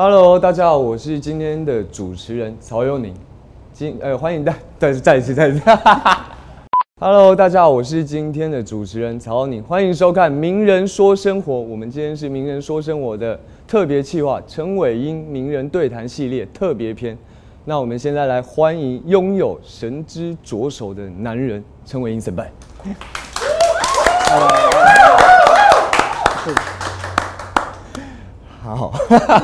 [0.00, 3.12] Hello，大家好，我是今天的主持人曹佑宁。
[3.72, 5.60] 今呃，欢迎大， 再再一次，再一次。
[7.00, 11.52] Hello，大家好，我是今天的主持人曹佑宁，欢迎收看《名人说生活》。
[11.56, 17.18] 我们今天是《名人说生活》的特别企划——陈伟英名人对谈系列特别篇。
[17.64, 22.52] 那我们现在来欢迎拥有神之左手的男人陈伟英神拜。
[28.76, 28.92] 好，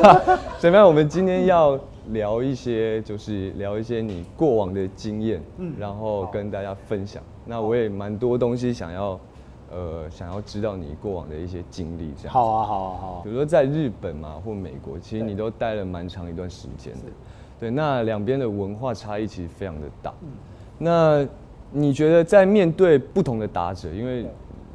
[0.61, 0.87] 怎么样？
[0.87, 1.79] 我们今天要
[2.09, 7.23] 聊一些，就是聊一些你过往的经验，嗯，然后跟大家分享。
[7.47, 9.19] 那我也蛮多东西想要，
[9.73, 12.33] 呃，想要知道你过往的一些经历，这样。
[12.35, 13.21] 好啊，好啊，好。
[13.25, 17.11] 比如说在日本嘛，或美国，其实你都待了蛮长一段时间的。
[17.59, 20.13] 对，那两边的文化差异其实非常的大。
[20.23, 20.29] 嗯。
[20.77, 21.27] 那
[21.71, 24.27] 你觉得在面对不同的打者，因为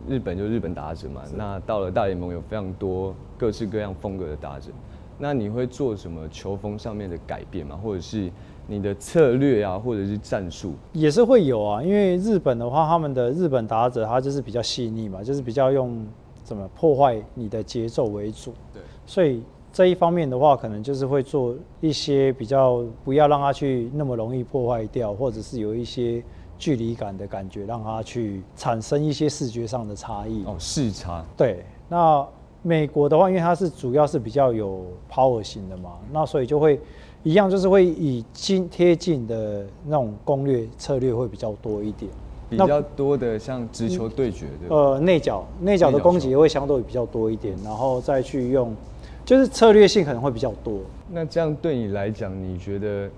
[0.08, 4.70] 日本就日本打者嘛，那到了大联盟有非常多各式各样风格的打者，
[5.18, 7.80] 那你会做什么球风上面的改变吗？
[7.82, 8.30] 或者是
[8.68, 10.74] 你的策略啊，或者是战术？
[10.92, 16.06] 也是会有啊，因为日本的话，他们的日本打者他就是比较细腻嘛，就是比较用
[16.44, 18.54] 怎么破坏你的节奏为主。
[18.74, 19.42] 对，所以
[19.72, 26.22] 这一方面的话，可能就是会做一些比较不要让他去那么容易破坏掉，或者是有一些。
[26.62, 30.44] 距离感的感觉，让他去产生一些视觉上的差异。
[30.44, 31.24] 哦，视差。
[31.38, 32.28] 对，那
[32.62, 36.80] 美国的话，因为它是主要是比较有 power 型的嘛，那所以就会
[37.24, 42.12] 一样，就是会以近贴近的那种攻略策略会比较多一点。
[42.50, 44.76] 比较多的像直球对决的。
[44.76, 48.76] 呃，内角内角的攻击会相对比较多一点，然后再去用，
[49.24, 50.80] 就是策略性可能会比较多。
[51.10, 53.10] 那这样对你来讲，你觉得？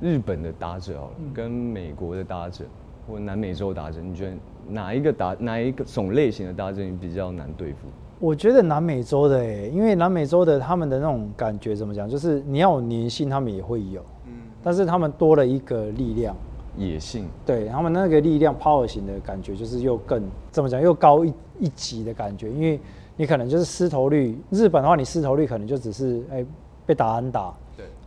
[0.00, 2.64] 日本的打者哦，跟美国的打者
[3.04, 4.32] 或南美洲打者，你觉得
[4.68, 7.78] 哪一个打哪一个种类型的打者你比较难对付？
[8.20, 16.36] 我觉得南美洲的哎，因为南美洲的他们的那种感觉怎么讲，就是你要有粘性，他们也会有，嗯，但是他们多了一个力量，
[16.76, 22.80] 野性，对他们那个力量 power 型的感觉，就是又更怎么讲，又高一一级的感觉，因为
[23.16, 26.44] 你可能就是失头率，日本的话你失头率可能就只是哎
[26.84, 27.54] 被打安打。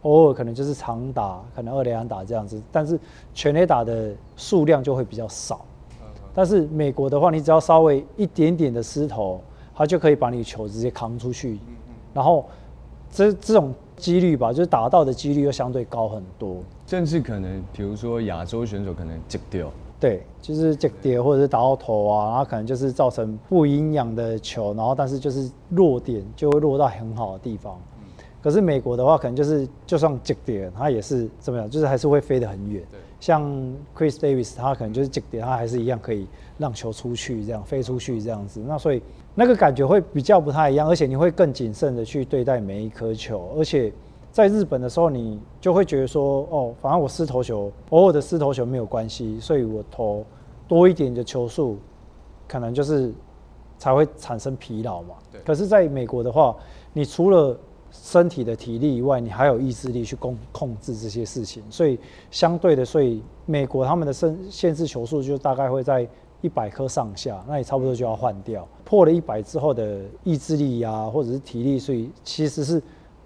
[0.02, 3.00] 偶尔可能就是长打，可能二连打这样子，但是
[3.36, 5.64] 全垒打的数量就会比较少。
[6.34, 9.40] 但是美国的话，你只要稍微一点点的失头，
[9.82, 11.58] 他就可以把你球直接扛出去。
[12.14, 12.46] 然后
[13.10, 16.58] 这这种几率吧，就是打到的几率又相对高很多。
[16.86, 27.76] 甚至可能，比如说亚洲选手可能接掉，对，就是接掉或者是打到头啊，然后可能就是造成不营养的球，然后但是就是落点就会落到很好的地方。
[28.40, 32.84] 可是美国的话，可能就是就算接点，它也是怎么样，就是还是会飞得很远。
[33.20, 33.44] 像
[33.96, 36.28] Chris Davis，他可能就是接点，他还是一样可以
[36.58, 38.60] 让球出去，这样飞出去这样子。
[38.68, 39.04] 那所以
[39.34, 43.50] 那个感觉会比较不太一样，而且你会更谨慎的去对待每一颗球。
[43.58, 43.92] 而且
[44.32, 50.26] 在日本的时候，你就会觉得说，哦，反正我失投球，偶尔的失投球没有关系，所以我投
[50.68, 51.78] 多一点的球数，
[52.48, 53.14] 可能就是
[53.78, 55.16] 才会产生疲劳嘛。
[55.46, 56.56] 可是在美国的话，
[56.94, 57.58] 你除了
[57.90, 62.00] 身体的体力以外，你还有意志力去控控制这些事情，所以
[62.30, 66.08] 相对的，所以美国他们的限限制球数就大概会在
[66.42, 68.68] 一百颗上下，那也差不多就要换掉。
[68.84, 72.82] 破了一百之后的意志力呀，或者是体力，所以其实是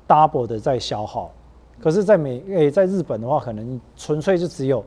[0.07, 1.31] double 的在消耗。
[1.79, 4.83] 可是，在美诶，在日本的话，可能纯粹就只有，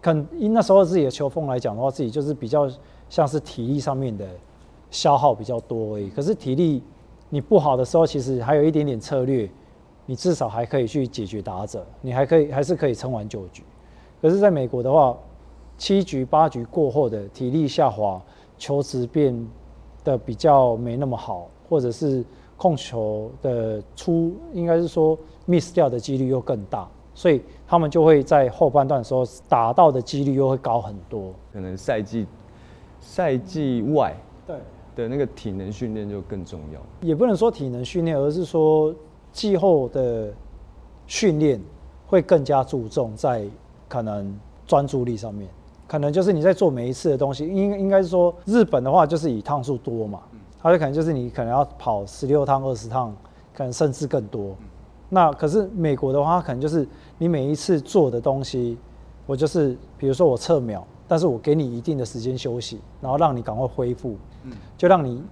[0.00, 2.68] 肯因那时候自己的球风来讲的话，自己就是比较
[3.08, 4.26] 像是体力上面的
[4.90, 6.08] 消耗比较多而已。
[6.10, 6.82] 可是体力。
[7.34, 9.48] 你不好的时候，其实还有一点点策略，
[10.04, 13.64] 你至少还可以去解决打者，你还可以还是可以撑完九局。
[14.20, 15.16] 可是在美国的话，
[15.82, 18.22] 七局八局过后的体力下滑，
[18.56, 19.36] 球质变
[20.04, 22.24] 得比较没那么好，或者是
[22.56, 31.34] 控球的出，应该是说 miss 掉的几率又更大，所以他们就会在后半段的时候打到的几率又会高很多。
[31.52, 32.28] 可能赛季
[33.00, 34.16] 赛季外
[34.46, 34.54] 对。
[34.94, 38.94] 的那个体能训练就更重要，也不能说体能训练，而是说
[39.32, 40.32] 季后的
[41.08, 41.60] 训练
[42.06, 43.44] 会更加注重在
[43.88, 44.32] 可能
[44.64, 45.50] 专注力上面，
[45.92, 50.22] 可能就是你在做每一次的东西，应应该是说日本的话就是以趟数多嘛，
[50.58, 53.14] 它就可能就是你可能要跑十六趟、二十趟，
[53.52, 54.56] 可能甚至更多。
[55.10, 58.78] 那可是美国的话，可能就是你每一次做的东西，
[59.26, 60.82] 我就是比如说我测秒。
[61.06, 65.22] 但是我给你一定的时间休息，然后让你赶快恢复，嗯，就让你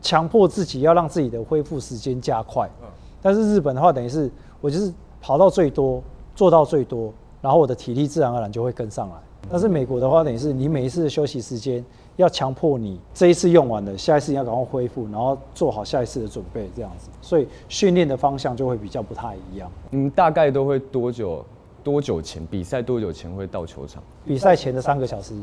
[0.00, 2.66] 强迫自己要让自己的恢复时间加快。
[2.80, 2.88] 嗯，
[3.20, 4.30] 但是日本的话，等于是
[4.62, 4.90] 我就是
[5.20, 6.02] 跑到最多，
[6.34, 7.12] 做到最多，
[7.42, 9.16] 然后我的体力自然而然就会跟上来。
[9.50, 11.84] 但是美国的话，等于是你每一次的休息时间，
[12.16, 17.08] 要强迫你这一次用完了，下一次你要赶快恢复，然后做好下一次的准备，这样子。
[17.20, 19.70] 所以训练的方向就会比较不太一样。
[19.90, 21.44] 你们大概都会多久？
[21.84, 22.82] 多久前比赛？
[22.82, 24.02] 多久前会到球场？
[24.24, 25.34] 比赛前的三个小时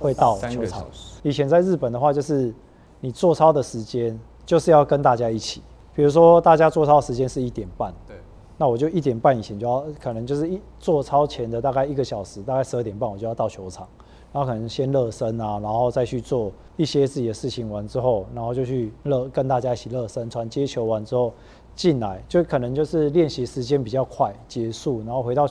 [0.00, 1.20] 会到三球场个小时。
[1.22, 2.52] 以前在日本的话，就是
[3.00, 5.62] 你做操的时间就是要跟大家一起，
[5.94, 8.16] 比如说大家做操时间是一点半，对，
[8.56, 13.88] 那我就一点半以前就要，可能就是一做操前的大概一个小时，大概十二点半我就要到球场，
[14.32, 21.32] 然后可能先热身啊，然后再去做一些自己的事情完之后，然后就去热跟大家一起热身，传接球完之后
[21.74, 25.48] 进来，就可能就是练习时间比较快结束，然后回到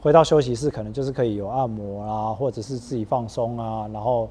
[0.00, 4.28] 回到休息室，可能就是可以有按摩啊，或者是自己放松啊，然后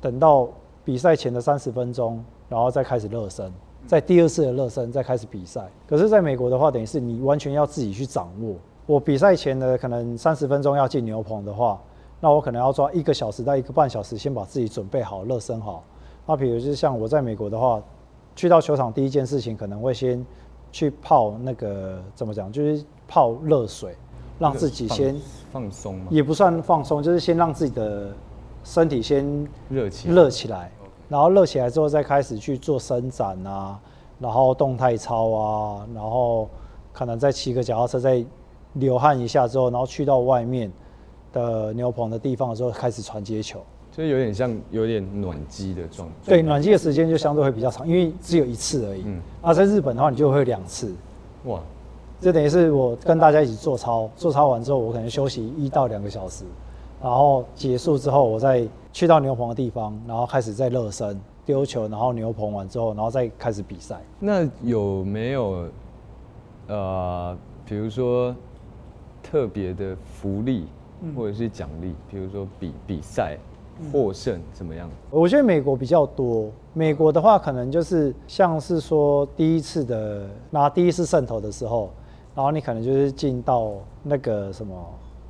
[0.00, 0.48] 等到
[0.84, 3.52] 比赛前的三十分钟，然后再开始热身，
[3.86, 5.68] 在第二次的热身再开始比赛。
[5.86, 8.54] 可是，在美国的话，等于是你完全要自己去掌握。
[8.86, 11.80] 我比赛前的可能三十分钟要进牛棚的话，
[12.20, 15.84] 那我可能要抓一个小时到一个半小时，先把自己准备好、热身好。
[16.26, 17.82] 那比如就是像我在美国的话，
[18.34, 20.24] 去到球场第一件事情可能会先
[20.70, 23.94] 去泡那个怎么讲，就是泡热水，
[24.38, 25.14] 让自己先
[25.52, 26.06] 放放松吗？
[26.10, 28.10] 也不算放松，就是先让自己的
[28.64, 30.72] 身体先热起热起来，
[31.08, 33.78] 然后热起来之后再开始去做伸展啊，
[34.18, 36.48] 然后动态操啊，然后
[36.92, 38.24] 可能再骑个脚踏车，再
[38.74, 40.72] 流汗一下之后，然后去到外面
[41.32, 43.60] 的牛棚的地方的时候开始传接球。
[43.94, 46.14] 就有点像有点暖机的状态。
[46.24, 49.02] 对，暖机的时间就相对会比较长，因为只有一次而已。
[49.04, 50.94] 嗯啊，在日本的话，你就会有两次。
[51.44, 51.60] 哇，
[52.18, 56.44] 这等于是我跟大家一起做操，做操完之后，我可能休息一到两个小时，
[57.02, 64.00] 然后结束之后，我再去到牛棚的地方，然后开始再热身、丢球，然后牛棚完之后，然后再开始比赛。
[64.20, 65.66] 那有没有
[66.68, 68.34] 呃，比如说
[69.22, 70.66] 特别的福利
[71.02, 73.36] 嗯或者是奖励，比如说比比赛
[73.92, 74.88] 获胜怎么样？
[75.10, 81.90] 我觉得美国比较多，美国的话可能就是像是说第一次的拿第一次胜投的时候，
[82.32, 83.72] 然后你可能就是进到
[84.04, 84.74] 那个什么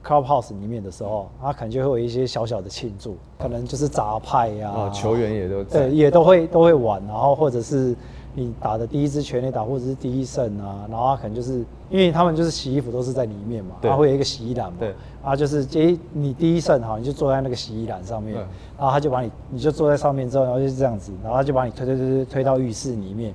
[0.04, 5.80] clubhouse 里面的时候，他可能就会有一些小小的庆祝，可能就是杂派呀、啊，球员也都在。
[5.80, 7.94] 对，也都会都会玩，然后或者是
[8.34, 13.90] 你打的第一支全垒打，或者是第一胜啊，然后他可能就是因为他们就是洗衣服都是在里面嘛，对。
[13.90, 18.46] 它会有一个洗衣篮嘛，对，啊就是诶你第一胜哈，你就坐在那个洗衣篮上面，嗯
[18.78, 23.32] 然后他就把你你就坐在上面之后，然后就是这样子，然后他就把你推推推推推到浴室里面，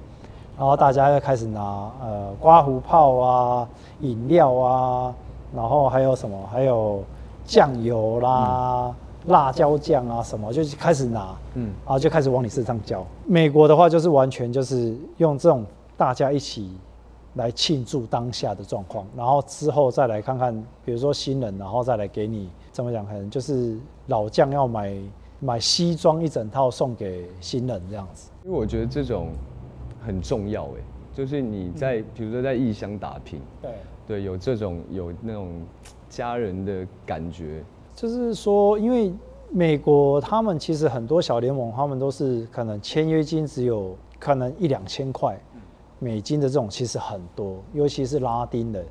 [0.58, 1.62] 然后大家要开始拿
[2.02, 3.70] 呃刮胡泡啊、
[4.02, 5.16] 饮料啊，
[5.58, 7.04] 然后还有什么，还有
[7.44, 8.96] 酱油啦、
[9.26, 11.66] 辣椒酱啊什么，就开始拿，嗯。
[11.66, 13.04] 嗯，然后就开始往你身上浇。
[13.26, 15.66] 美国的话就是完全就是用这种
[15.98, 16.70] 大家一起
[17.34, 20.54] 来庆祝当下的状况，然后之后再来看看，
[20.86, 23.76] 比如说新人，然后再来给你怎么讲，可能就是
[24.06, 24.96] 老将要买
[25.40, 28.30] 买西装一整套送给新人这样子。
[28.46, 29.30] 因为我觉得这种
[30.06, 30.82] 很重要哎，
[31.14, 33.72] 就是你在比如说在异乡打拼，对，
[34.08, 35.62] 对，有这种有那种
[36.10, 37.62] 家人的感觉，
[37.94, 39.14] 就是说，因为
[39.52, 45.38] 美国他们其实很多小联盟，他们都是可能签约金只有可能一两千块
[46.00, 48.82] 美金的这种，其实很多，尤其是拉丁的，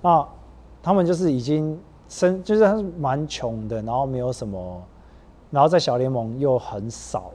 [0.00, 0.26] 那
[0.82, 1.78] 他们就是已经
[2.08, 4.82] 生，就是他是蛮穷的，然后没有什么，
[5.50, 7.30] 然后在小联盟又很少，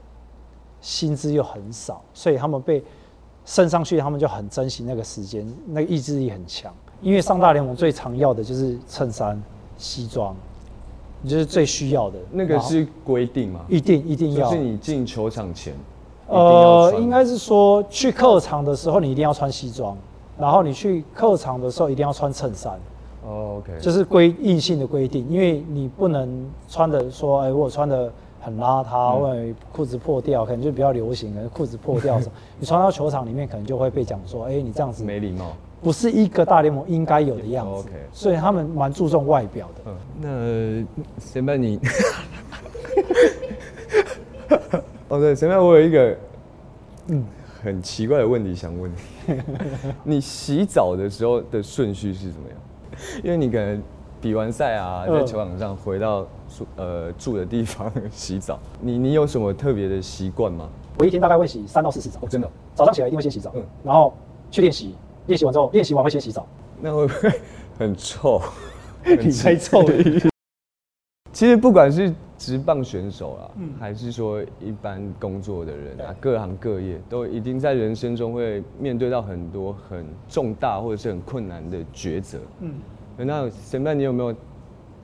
[0.82, 2.84] 薪资又很少，所以他们被
[3.46, 6.74] 升上去，他们就很珍惜那个时间，那个意志力很强。
[7.02, 9.42] 因为上大联盟最常要的就是衬衫、
[9.78, 10.36] 西装，
[11.26, 12.18] 就是最需要的。
[12.32, 13.62] 那个是规定吗？
[13.70, 14.50] 一定一定要。
[14.50, 15.74] 就是你进球场前，
[16.28, 19.96] 呃，穿应该是说去客场的时候你一定要穿西装，
[20.40, 22.74] 然后你去客场的时候一定要穿衬衫，
[23.26, 28.12] 哦，OK，这是规硬性的规定，因为你不能穿的说，哎，我穿的
[28.42, 35.46] 很邋遢，嗯或者裤子破掉，可能就比较流行，可能裤子破掉什么，你穿到球场里面可能就会被讲说，哎，你这样子没礼貌。
[35.82, 39.92] 不是一个大联盟应该有的样子 OK 所以他们蛮注重外表的。
[40.22, 41.80] 嗯，那谁班你？
[45.10, 46.18] 哦，对，谁班我有一个
[47.08, 47.24] 嗯。
[47.64, 48.90] 很奇怪的问题想问
[49.26, 49.42] 你，
[50.16, 52.58] 你洗澡的时候的顺序是怎么样？
[53.24, 53.82] 因为你可能
[54.22, 60.70] 比完赛啊，在嗯球场上回到住呃住的地方洗澡，你你有什么特别的习惯吗？
[61.00, 63.64] 我一天大概会洗三到四次澡，真的早上起来一定会先洗澡，嗯。
[63.84, 64.14] 然后
[64.52, 64.96] 去练习，
[65.28, 66.48] 练习完之后，练习完会先洗澡。
[66.82, 67.32] 那会不会
[67.78, 68.42] 很臭？
[69.06, 69.94] 你猜臭了。
[71.32, 82.40] 其实不管是职棒选手啦，嗯还是说一般工作的人啊，各行各业都一定在人生中会面对到很多很重大或者是很困难的抉择。
[82.62, 82.74] 嗯，
[83.18, 84.36] 那沈曼，你有没有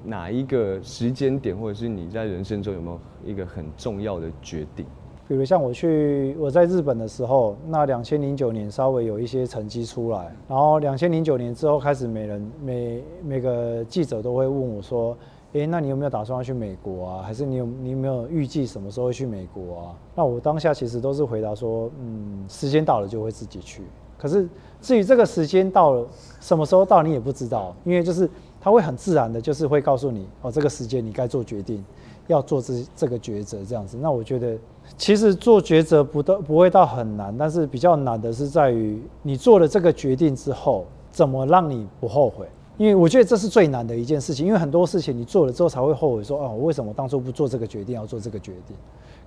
[0.04, 4.86] 哪一个时间点，或者是你在人生中有没有一个很重要的决定？
[5.26, 15.18] 比如像我去我在日本的时候，那两千零九年稍微有一些成绩出来，然后两千零九年之后开始，每人每每个记者都会问我说
[15.54, 17.22] ：“诶，那你有没有打算要去美国啊？
[17.22, 23.82] 还是你有你有没有预计什么时候会去美国啊？”那我当下其实都是回答说：“嗯，时间到了就会自己去。”
[24.20, 24.48] 可是
[24.82, 26.06] 至于这个时间到了
[26.42, 31.84] 什么时候到，你也不知道，因为就是他会很自然的，就是会告诉你哦，这个时间你该做决定，
[32.28, 33.98] 要做这这个抉择这样子。
[34.00, 34.58] 那我觉得。
[34.98, 42.48] 其实做抉择不到不会到很难，但是比较难的是在于你做了这个决定之后，怎么让你不后悔？
[42.78, 48.76] 因为我觉得这是最难的一件事情，因为很多事情你做了之后才会后悔，说哦，我为什么当初不做这个决定，要做这个决定？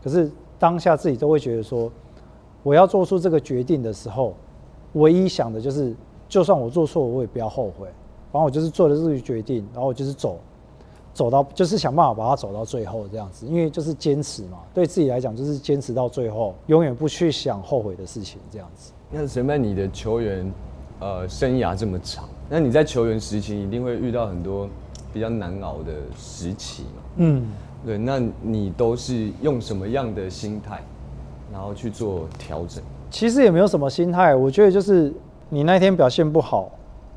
[0.02, 1.90] 可是当下自己都会觉得说，
[2.62, 4.34] 我要做出这个决定的时候，
[4.94, 5.94] 唯一想的就是，
[6.28, 7.86] 就算我做错，我也不要后悔。
[8.32, 10.38] 然后我就是做了这个决定，然后我就是走。
[11.16, 18.92] 走到就是想办法把它走到最后这样子，因为就是坚持嘛，对自己来讲就是坚持到最后，永远不去想后悔的事情这样子。
[19.10, 20.52] 那陈曼，你的球员
[21.00, 24.68] 呃生涯这么长，那你在球员时期一定会遇到很多
[25.10, 27.02] 比较难熬的时期嘛？
[27.16, 27.46] 嗯，
[27.86, 30.82] 对，那你都是用什么样的心态，
[31.50, 32.84] 然后去做调整？
[33.10, 35.10] 其实也没有什么心态，我觉得就是
[35.48, 36.70] 你那天表现不好，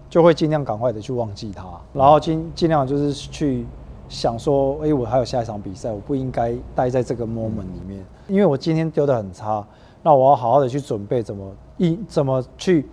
[0.09, 3.65] 就会尽量赶快的去忘记它，然后尽尽量就是去。
[4.09, 9.65] 想说，哎，我还有下一场比赛，我不应该待在这个 moment 里面，因为我今天丢的很差，
[10.01, 12.85] 那我要好好的去准备，怎么一怎么去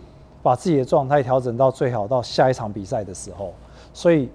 [0.42, 3.54] 把自己的状态调整到最好，到下一场比赛的时候，
[3.94, 4.28] 所以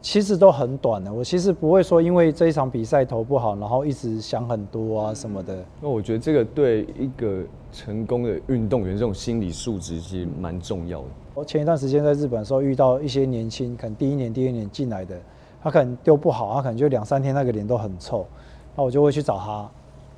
[0.00, 1.12] 其实都很短的。
[1.12, 5.62] 我其实不会说，因为这一场比赛投不好，然后一直想很多啊什么的。
[5.80, 11.08] 那我觉得这个对一个成功的运动员，这种心理素质其实蛮重要的。
[11.34, 15.20] 我前一段时间在日本的时候，遇到一些年轻，可能第一年、第二年进来的。
[15.64, 18.26] 他可能丢不好，他可能就两三天那个脸都很臭，
[18.76, 19.66] 那我就会去找他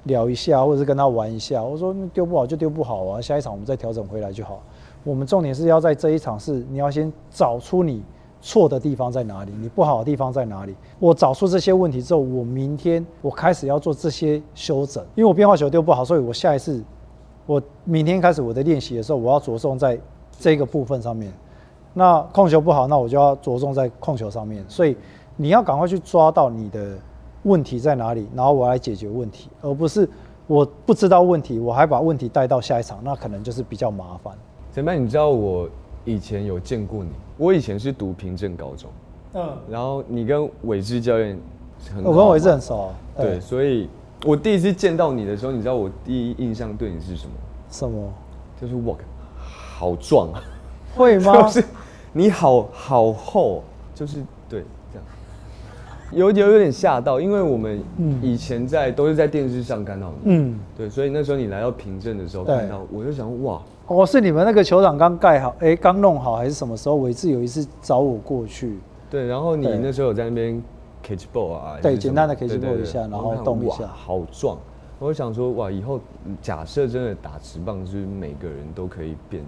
[0.02, 1.62] 聊一下，或者是跟他玩一下。
[1.62, 4.60] 我说丢不好就丢不好啊，下一场我们再调整回来就好。
[5.04, 8.02] 我们重点是要在这一场是你要先找出你
[8.40, 10.74] 错的地方在哪里，你不好的地方在哪里。
[10.98, 15.00] 我找出这些问题之后，我明天我开始要做这些修整。
[15.14, 16.82] 因为我变化球丢不好，所以我下一次
[17.46, 19.96] 我明天开始我的练习的时候，我要着重在
[20.40, 21.32] 这个部分上面。
[21.94, 24.64] 那控球不好，那我就要着重在控球上面。
[24.68, 24.96] 所以。
[25.36, 26.96] 你要赶快去抓到你的
[27.42, 30.08] 问题在哪里，然后我来解决问题，而不是
[30.46, 34.34] 我不知道问题，我还把问题带到下一场，那可能就是比较麻烦。
[34.72, 35.68] 陈班，你知道我
[36.04, 38.90] 以前有见过你，我以前是读平镇高中，
[39.34, 41.38] 嗯，然后你跟伟志教练
[41.94, 43.88] 很，我跟伟志很熟，对，所以
[44.24, 47.32] 我第一次见到你的时候，你知道我第一印象对你是什么？
[47.70, 48.12] 什么？
[48.60, 48.96] 就是我
[49.38, 50.42] 好壮啊，
[50.94, 51.42] 会吗？
[51.44, 51.64] 就是
[52.12, 53.62] 你好好厚，
[53.94, 54.64] 就是对。
[56.12, 57.82] 有有有点吓到，因为我们
[58.22, 66.94] 以前在都是在电视上看到你，嗯，对，所以那时候你来到平镇的时候看到，我就想哇，哦，是你们那个球场刚盖好，哎，刚弄好还是什么时候？
[66.96, 68.78] 伟志有一次找我过去，
[69.10, 70.62] 对，然后你那时候有在那边
[71.02, 74.56] catch ball 啊，对，简单的 catch ball 一下，然后动一下，好壮，
[75.00, 76.00] 我就想说哇，以后
[76.40, 79.44] 假设真的打直棒，就是每个人都可以变，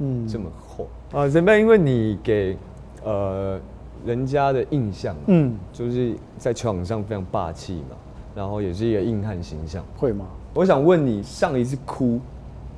[0.00, 0.86] 嗯，这么厚。
[1.12, 2.56] 啊，前辈，因为你给
[3.04, 3.58] 呃。
[4.04, 7.96] 人家的印象，嗯，就是在球场上非常霸气嘛，
[8.34, 10.26] 然后也是一个硬汉形象，会吗？
[10.52, 12.20] 我想问你，上一次哭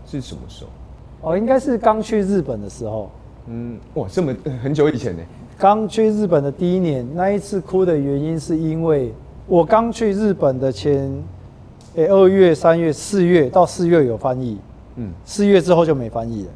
[0.06, 1.30] 是什么时候？
[1.30, 3.10] 哦，应该是刚去日本的时候。
[3.48, 5.22] 嗯，哇，这么很久以前呢？
[5.58, 9.12] 刚去日本的第一年，那一次哭的原因是因为
[9.46, 11.10] 我刚去日本的前，
[11.94, 14.58] 诶，二月、三月、四月到四月有翻译，
[14.96, 16.50] 嗯，四月之后就没翻译了。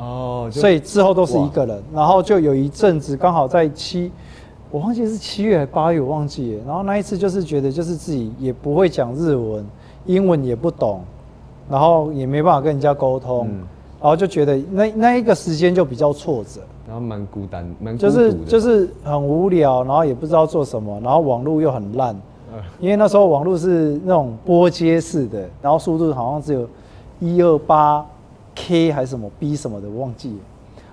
[0.00, 4.10] 哦，所以之后都是一个人，然后就有一阵子刚好在七，
[4.70, 6.62] 我忘记是七月还是八月，我忘记了。
[6.66, 9.62] 然后那一次就是觉得就是自己也不会讲日文，
[10.06, 11.02] 英文也不懂，
[11.68, 13.46] 然后也没办法跟人家沟通，
[14.00, 22.18] 然后就觉得那那一个时间就比较挫折，然后蛮孤单，蛮就是就是很无聊，然后也不知道做什么，然后网络又很烂，
[22.80, 26.66] 因为那时候网络是那种波接式的，然后速度好像只有
[27.20, 28.02] 一二八。
[28.60, 30.30] K 还是什么 B 什么的，我忘记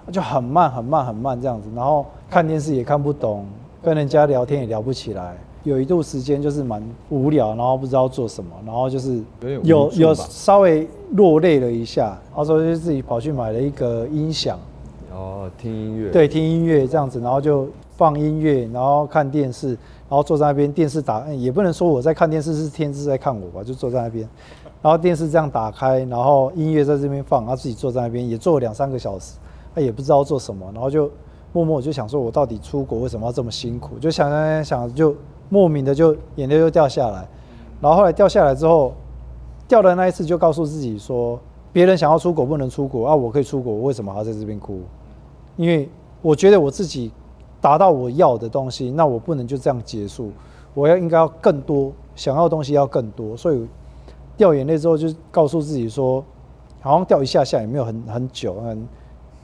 [0.06, 3.46] 了，就很慢很慢很慢这样子，然后看电视也看不懂，
[3.84, 9.22] 跟人家聊天也聊不起来，有一度时间就是蛮无聊，然后不知道做什么，然后就是
[9.64, 14.58] 有有稍微落泪了一下，然后就自己跑去买了一个音响，
[15.12, 19.78] 哦，听音乐，对，听音乐这样子，然后就放音乐，然后看电视，然
[20.12, 24.28] 后坐在那边，电视打，也不能说我在看电视，是天是在看我吧，就坐在那边。
[24.82, 29.38] 然后电视这样打开，然后音乐在这边放，他自己坐在那边也坐了两三个小时，
[29.74, 31.10] 他也不知道做什么，然后就
[31.52, 33.98] 默默就想说，我到底出国为什么要这么辛苦？
[34.00, 35.16] 就想想想，就
[35.50, 37.28] 莫名的就眼泪就掉下来。
[37.82, 38.94] 然后后来掉下来之后，
[39.68, 41.40] 掉的那一次就告诉自己说，
[41.74, 44.82] 别人想要出国不能出国啊，我可以出国，我为什么还要在这边哭？
[45.56, 45.90] 因为
[46.22, 47.12] 我觉得我自己
[47.60, 50.32] 达到我要的东西，那我不能就这样结束，
[50.74, 53.36] 我要应该要更多，想要的东西要更多。
[53.36, 53.68] 所以
[54.38, 56.24] 掉眼泪之后，就告诉自己说，
[56.80, 58.88] 好像掉一下下也没有很很久，嗯，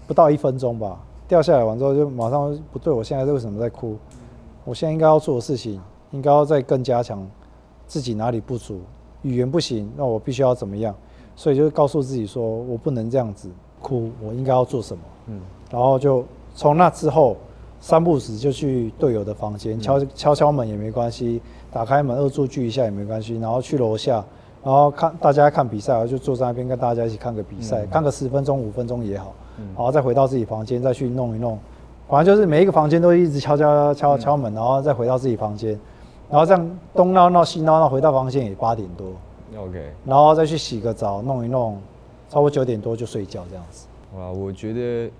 [0.08, 0.98] 不到一分钟吧。
[1.28, 3.98] 掉下来完之后，就马上不对，我现在为什么在哭？
[4.66, 5.82] 我现在应该要做的事情，
[6.12, 7.28] 应该要再更加强
[7.88, 8.80] 自己哪里不足，
[9.24, 10.94] 语言不行，那我必须要怎么样？
[11.36, 13.50] 所以就告诉自己说，我不能这样子
[13.82, 15.04] 哭，我应该要做什么？
[15.28, 16.24] 嗯，然后就
[16.54, 17.36] 从那之后，
[17.80, 24.24] 三步死就去队友的房间敲敲敲门也没关系，打开门恶作剧一下也没关系，然后去楼下，
[24.64, 29.34] 然后看大家看比赛，我就坐在那边跟大家一起看个比赛，看个十分钟五分钟也好。
[29.76, 31.60] 然后再回到自己房间，再去弄一弄，
[32.08, 35.80] 反正就是每一个房间都一直敲敲敲敲门，然后再回到自己房间，
[36.28, 39.12] 然后这样东闹闹西闹闹，回到房间也八点多
[39.56, 41.80] ，OK，然后再去洗个澡，弄一弄，
[42.30, 43.86] 差不多九点多就睡觉这样子。
[44.18, 45.12] 哇，我觉得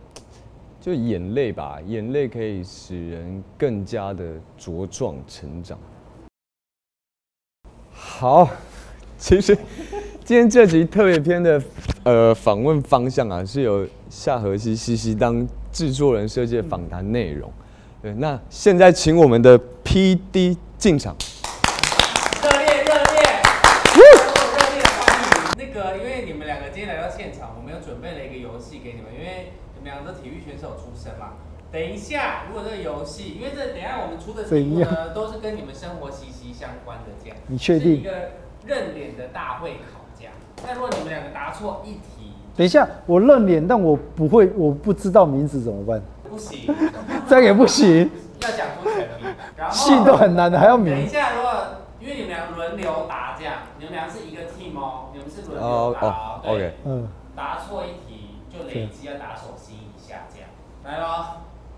[0.82, 4.24] 就眼泪吧，眼泪可以使人更加的
[4.60, 5.78] 茁壮成长。
[7.92, 8.50] 好，
[9.24, 9.58] 其实
[10.26, 11.62] 今天这集特别篇的
[12.04, 17.50] 呃访问方向啊，是由夏河西西西当制作人设计的访谈内容。
[18.02, 21.16] 对，那现在请我们的 P D 进场。
[22.44, 23.24] 热烈热烈，
[23.96, 25.56] 热烈欢迎！
[25.58, 31.36] 那个，因为你们两个今天来到现场，我们又准备了一个游戏给你们，因为你们两个都体育选手出身嘛。
[31.72, 37.38] 等一下，如果这个游戏，因为这等一下我们出的题目呢，都是跟你们生活息息相关的，这样。
[37.48, 38.02] 你确定？
[38.02, 38.12] 一个
[38.66, 40.34] 认脸的大会考，这样。
[40.66, 46.02] 那如果你们两个答错一题，等一下，我认脸，但我不会，我不知道名字怎么办？
[46.30, 46.74] 不行，
[47.28, 48.10] 这样也不行。
[48.42, 50.94] 要讲出全名，然后姓都很难的，还要名。
[50.94, 51.52] 等一下，如果
[52.00, 56.42] 因为你们俩轮流答，这样，你们俩是一个 team 哦，你们是轮流答哦。
[56.44, 60.50] OK，嗯，答错一题就累积要打手心一下，这样。
[60.84, 61.26] 来喽。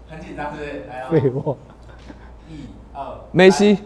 [0.08, 0.86] 很紧张，是不是？
[0.88, 1.08] 来哦。
[1.10, 1.56] 废话。
[2.48, 3.20] 一、二。
[3.32, 3.80] 梅西。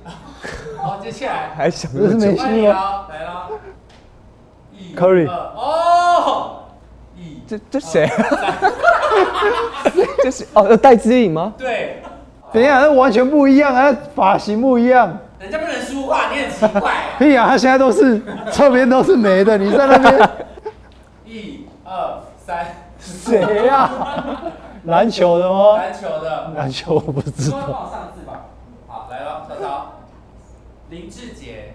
[1.10, 1.50] 好，接下来。
[1.56, 3.08] 还想这是梅西吗？
[3.10, 3.50] 来了。
[4.72, 4.96] 一。
[4.96, 5.28] Curry。
[5.28, 6.60] 哦。
[7.18, 7.42] 一。
[7.48, 8.08] 这这谁？
[10.22, 11.54] 这是哦，戴姿颖吗？
[11.58, 12.04] 对。
[12.54, 15.18] 等一下，那完全不一样啊，发型不一样。
[15.40, 16.94] 人家不能说话，你很奇怪。
[17.18, 20.30] 屁啊，他现在都是侧边都是没的， 你在那边。
[21.26, 22.66] 一、二、三。
[23.00, 23.90] 谁呀？
[24.84, 25.78] 篮球的吗？
[25.78, 26.52] 篮球的。
[26.56, 27.58] 篮球我不知道。
[27.58, 28.46] 往上字吧。
[28.88, 29.94] 好，来了，曹操。
[30.90, 31.74] 林志杰。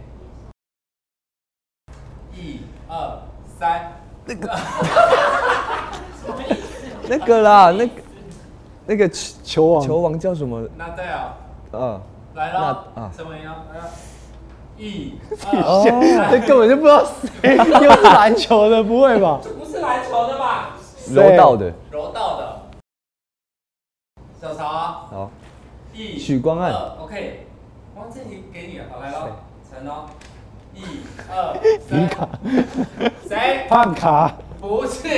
[2.35, 3.23] 一、二、
[3.59, 3.93] 三。
[4.25, 4.51] 那个。
[7.07, 7.93] 那个啦，那个
[8.87, 10.69] 那个球王，球王叫什么？
[10.77, 11.37] 那对啊。
[11.73, 12.01] 嗯。
[12.35, 12.93] 来了。
[12.97, 13.13] 啊。
[13.17, 13.65] 什么呀？
[13.73, 13.91] 来了。
[14.77, 15.15] 一。
[15.63, 15.85] 哦。
[16.31, 17.05] 这根本就不知道
[17.43, 19.39] 谁，又是篮球的，不会吧？
[19.41, 20.77] 这不是篮球的吧？
[21.11, 21.73] 柔道的。
[21.93, 22.63] 柔道的。
[24.41, 25.31] 小曹啊，好，
[25.95, 27.47] 一许光汉，OK，
[27.97, 29.37] 哇，这题给你了，好来喽，
[29.71, 30.07] 陈哦，
[30.75, 30.83] 一
[31.31, 31.57] 二，
[31.89, 32.09] 三。
[32.09, 32.29] 卡，
[33.29, 33.67] 谁？
[33.69, 35.09] 胖卡，不是，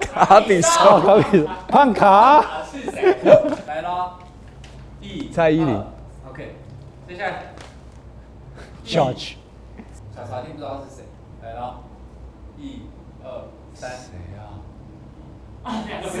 [0.00, 3.16] 卡比兽，卡比，胖卡，是谁？
[3.66, 4.12] 来喽，
[5.00, 5.82] 一，蔡依林
[6.28, 6.54] ，OK，
[7.08, 7.42] 接下来
[8.84, 9.34] ，George，
[10.14, 11.02] 小曹听不知道是谁，
[11.42, 11.80] 来喽，
[12.56, 12.82] 一
[13.24, 14.54] 二三，谁呀？
[15.64, 16.16] 啊，两个什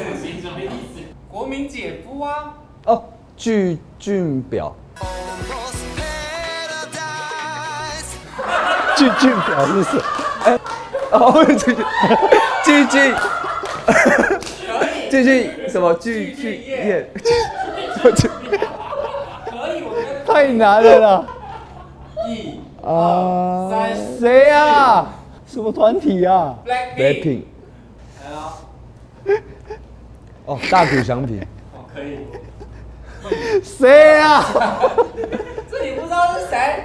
[0.50, 1.00] 么意思？
[1.30, 2.56] 国民姐夫啊！
[2.86, 3.04] 哦，
[3.36, 4.74] 巨俊表。
[9.00, 9.98] 巨俊表是谁？
[10.44, 10.58] 哎，
[11.10, 13.14] 哦，俊俊俊
[15.10, 17.10] 俊俊什么巨巨业？
[18.02, 21.24] 可以，我觉得太难了啦！
[22.28, 25.06] 一、二、三，谁呀？
[25.46, 27.44] 什么团体啊？Blackpink。
[28.22, 28.52] 来了。
[30.44, 31.40] 哦，大鼓响品。
[31.72, 33.62] 哦，可以。
[33.64, 34.44] 谁啊？
[35.70, 36.84] 这你不知道是谁？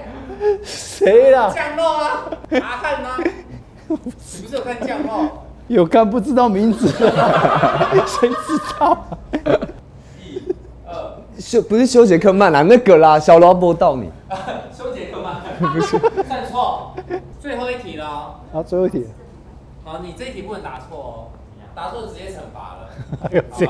[0.64, 1.52] 谁啦？
[1.54, 2.26] 降落啊？
[2.52, 3.18] 阿汉吗？
[3.88, 5.46] 你不是有看降落？
[5.68, 6.88] 有看，不知道名字。
[8.06, 9.06] 谁知道？
[10.24, 10.42] 一、
[10.86, 11.18] 二。
[11.40, 14.10] 修不是修杰克曼啦，那个啦，小萝卜到你。
[14.76, 15.42] 修杰克曼
[15.74, 15.98] 不是。
[16.28, 16.94] 算错。
[17.40, 18.40] 最后一题了。
[18.52, 19.06] 好，最后一题。
[19.84, 21.28] 好，你这一题不能答错哦。
[21.76, 22.90] 答错直接惩罚了。
[23.54, 23.68] 谁？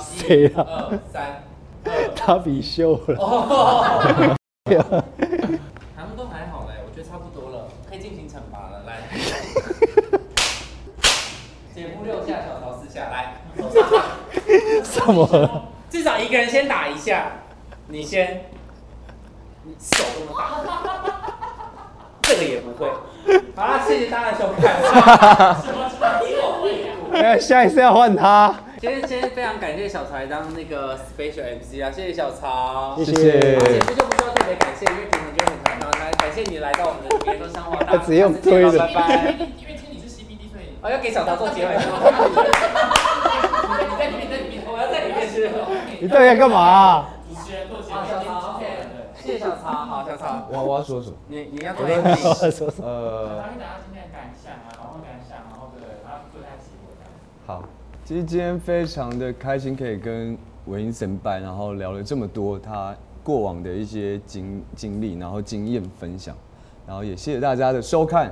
[0.00, 0.66] 谁啊？
[0.66, 1.42] 二三，
[2.16, 3.16] 他比秀了。
[4.64, 4.66] 他
[6.04, 8.82] 们都还好嘞，我觉得差不多了，可以进行惩罚了。
[8.86, 8.90] 来，
[12.04, 13.34] 六下，小曹四下，来。
[14.84, 15.62] 什么？
[15.90, 17.32] 至少一个人先打一下，
[17.88, 18.46] 你先，
[19.64, 20.60] 你手这么大，
[22.22, 22.90] 这个也不会。
[23.56, 24.82] 好了，谢谢大家的收看。
[25.62, 32.96] 什么什么一我会哎，下一次要换他，今天今天非常感谢小曹来当那个 special MC 啊，谢谢小曹。
[32.96, 35.90] 谢谢谢而且这就不需要特别感谢，因为平常就很常到。
[36.00, 39.34] 来，感谢你来到我们的别说生活，大家只用拜拜。
[40.84, 41.96] 因为因为今天你是 CBD，所以哦，要给小曹做结尾是吗？
[43.80, 45.48] 你在里面，在里面，我要在里面吃。
[46.00, 47.08] 你到底要干嘛啊？
[47.26, 48.66] 主持人做节好，目，小曹，OK，
[49.16, 51.16] 谢谢小曹，好，小曹，我我要说什么？
[51.28, 52.16] 你你要做 ending。
[52.16, 52.72] 说什么？
[52.84, 57.08] 呃，然后大家今天的感想啊，然后感想，然后对，然后做一下结果这样。
[57.46, 57.64] 好，
[58.04, 66.36] 其实今天非常的开心，可以跟文英神拜，然后聊了这么多他过往的一些经经历，然后经验分享，
[66.86, 68.30] 然后也谢谢大家的收看。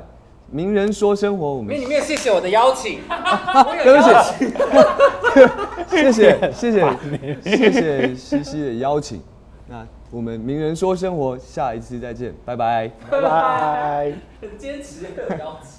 [0.53, 4.53] 名人说生活，我们因为你没有谢谢我的邀请，我有对不邀起请。
[5.89, 6.79] 谢谢谢谢
[7.43, 9.23] 谢谢西西的邀请。
[9.67, 12.91] 那我们名人说生活，下一次再见，拜拜。
[13.11, 14.13] 拜拜。
[14.43, 15.71] 很 坚持很邀请。